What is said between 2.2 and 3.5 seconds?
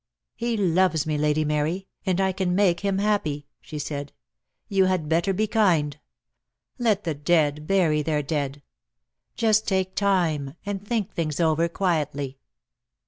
can make him DEAD LOVE HAS CHAINS.